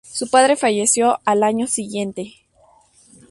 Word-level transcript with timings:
Su 0.13 0.31
padre 0.31 0.55
falleció 0.55 1.19
al 1.25 1.43
año 1.43 1.67
siguiente. 1.67 2.33